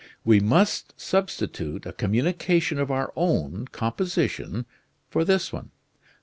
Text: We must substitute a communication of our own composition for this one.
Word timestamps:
We 0.25 0.39
must 0.39 0.99
substitute 0.99 1.85
a 1.85 1.93
communication 1.93 2.79
of 2.79 2.89
our 2.89 3.13
own 3.15 3.67
composition 3.67 4.65
for 5.11 5.23
this 5.23 5.53
one. 5.53 5.69